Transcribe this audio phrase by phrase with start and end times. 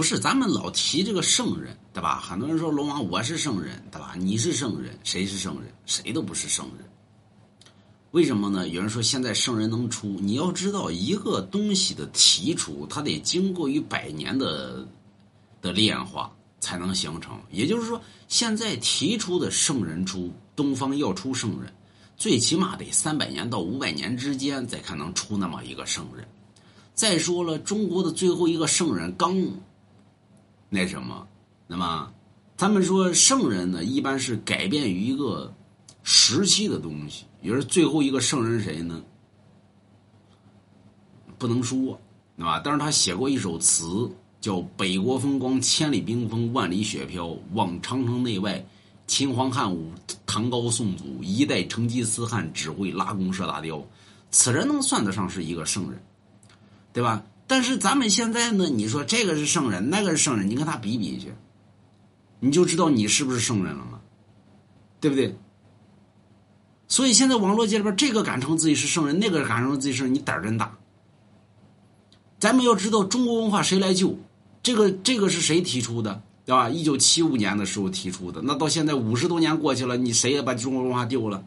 [0.00, 2.18] 不是咱们老提这个圣人，对吧？
[2.18, 4.14] 很多人说龙王我是圣人，对吧？
[4.18, 5.70] 你是圣人，谁是圣人？
[5.84, 6.88] 谁都不是圣人。
[8.12, 8.66] 为什么呢？
[8.68, 14.88] 有人说现在圣人能出，你要知道一个东西的提出，它得经过于百年的
[15.60, 17.38] 的炼化才能形成。
[17.50, 21.70] 也就是说，现在提出的圣人出，东方要出圣人，
[22.16, 26.26] 最起码得三百年到五百年之间，才可能出那么一个圣人。
[26.94, 29.36] 再说了，中国的最后一个圣人刚。
[30.72, 31.26] 那什么，
[31.66, 32.10] 那么，
[32.56, 35.52] 咱们说圣人呢，一般是改变于一个
[36.04, 37.24] 时期的东西。
[37.42, 39.02] 也是最后一个圣人谁呢？
[41.38, 41.98] 不能说，
[42.36, 42.60] 对吧？
[42.62, 44.08] 但是他写过一首词，
[44.40, 47.34] 叫《北国风光，千里冰封，万里雪飘。
[47.54, 48.64] 望长城内外，
[49.06, 49.90] 秦皇汉武，
[50.24, 53.82] 唐高宋祖，一代成吉思汗，只会拉弓射大雕。
[54.30, 56.00] 此人能算得上是一个圣人，
[56.92, 57.24] 对吧？
[57.50, 58.68] 但是咱们现在呢？
[58.68, 61.34] 你说这个是圣人，那个是圣人，你跟他比比去，
[62.38, 64.00] 你就知道你是不是圣人了吗？
[65.00, 65.36] 对不对？
[66.86, 70.78] 所以现在网络界里边，这个敢称自己是圣人，那个敢称自己是圣人，你胆儿真大。
[72.38, 74.16] 咱们要知道中国文化谁来救？
[74.62, 76.22] 这个这个是谁提出的？
[76.44, 76.70] 对吧？
[76.70, 81.44] 一九七五年的时候提出的，那到现在五十多年过去了，你谁也把中国文化丢了，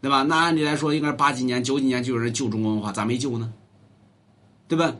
[0.00, 0.24] 对吧？
[0.24, 3.52] 那按理来说，应该八几年、九几年就有人救中国文化，咋没救呢？
[4.66, 4.96] 对吧？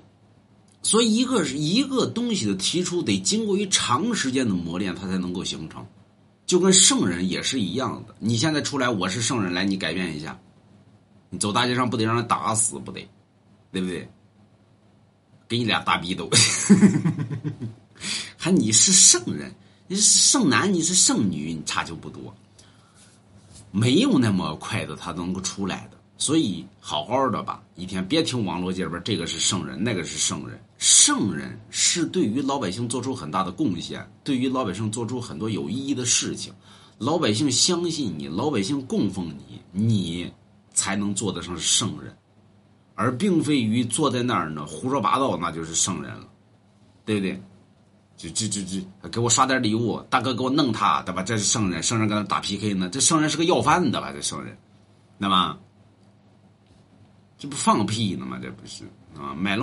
[0.89, 5.86] 所以，一个是一个东西的提出，得经过于长时间的磨练，它才能够形成。
[6.47, 8.14] 就跟圣人也是一样的。
[8.19, 10.41] 你现在出来，我是圣人，来你改变一下，
[11.28, 13.06] 你走大街上不得让人打死，不得，
[13.70, 14.08] 对不对？
[15.47, 16.30] 给你俩大逼斗，
[18.39, 19.55] 还你是圣人，
[19.89, 22.34] 你是圣男，你是圣女，你差就不多，
[23.70, 25.98] 没有那么快的他能够出来的。
[26.17, 30.58] 所以，好好的吧，一天别听网络界边这个是圣人，那个是圣人。
[31.09, 36.53] 圣人是对于老百姓做出很大的贡献，对于老百姓做出很多有意义的事情。
[36.98, 40.31] 老百姓相信你，老百姓供奉你，你
[40.74, 42.14] 才能做得上圣人，
[42.95, 46.29] 而并非于坐在那儿呢胡说八道，那就是圣人了，
[47.07, 47.42] 对不对？
[48.19, 51.23] 就就就就给我刷点礼物，大哥给我弄他，对吧？
[51.23, 54.13] 这是圣人，圣人跟他打 PK 呢，这圣人是个要饭的吧？
[54.13, 54.55] 这圣人，
[55.17, 55.58] 那么。
[57.39, 58.39] 这不放屁呢吗？
[58.42, 58.85] 这不是
[59.17, 59.57] 啊，买了。